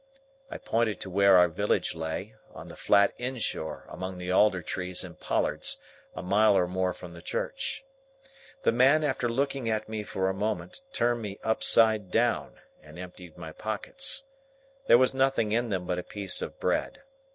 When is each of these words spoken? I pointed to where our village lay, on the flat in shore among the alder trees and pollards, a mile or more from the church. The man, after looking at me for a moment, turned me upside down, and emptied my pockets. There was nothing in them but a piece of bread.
I 0.49 0.57
pointed 0.57 0.99
to 1.01 1.11
where 1.11 1.37
our 1.37 1.47
village 1.47 1.93
lay, 1.93 2.33
on 2.55 2.69
the 2.69 2.75
flat 2.75 3.13
in 3.19 3.37
shore 3.37 3.85
among 3.87 4.17
the 4.17 4.31
alder 4.31 4.63
trees 4.63 5.03
and 5.03 5.19
pollards, 5.19 5.77
a 6.15 6.23
mile 6.23 6.57
or 6.57 6.65
more 6.65 6.91
from 6.91 7.13
the 7.13 7.21
church. 7.21 7.85
The 8.63 8.71
man, 8.71 9.03
after 9.03 9.29
looking 9.29 9.69
at 9.69 9.87
me 9.87 10.01
for 10.01 10.27
a 10.27 10.33
moment, 10.33 10.81
turned 10.91 11.21
me 11.21 11.37
upside 11.43 12.09
down, 12.09 12.59
and 12.81 12.97
emptied 12.97 13.37
my 13.37 13.51
pockets. 13.51 14.23
There 14.87 14.97
was 14.97 15.13
nothing 15.13 15.51
in 15.51 15.69
them 15.69 15.85
but 15.85 15.99
a 15.99 16.03
piece 16.03 16.41
of 16.41 16.59
bread. 16.59 17.03